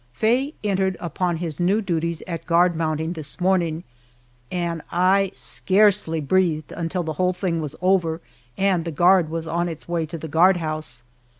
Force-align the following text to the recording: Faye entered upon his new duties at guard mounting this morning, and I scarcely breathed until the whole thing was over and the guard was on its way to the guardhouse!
Faye 0.13 0.55
entered 0.63 0.97
upon 0.99 1.37
his 1.37 1.59
new 1.59 1.79
duties 1.79 2.23
at 2.25 2.47
guard 2.47 2.75
mounting 2.75 3.13
this 3.13 3.39
morning, 3.39 3.83
and 4.51 4.81
I 4.91 5.29
scarcely 5.35 6.19
breathed 6.19 6.71
until 6.71 7.03
the 7.03 7.13
whole 7.21 7.33
thing 7.33 7.61
was 7.61 7.75
over 7.83 8.19
and 8.57 8.83
the 8.83 8.89
guard 8.89 9.29
was 9.29 9.45
on 9.45 9.69
its 9.69 9.87
way 9.87 10.07
to 10.07 10.17
the 10.17 10.27
guardhouse! 10.27 11.03